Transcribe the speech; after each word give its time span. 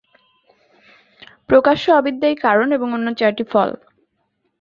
অবশ্য 1.51 1.85
অবিদ্যাই 1.91 2.35
কারণ 2.45 2.67
এবং 2.71 2.87
অন্য 2.93 3.07
চারটি 3.17 3.43
ফল। 3.51 3.69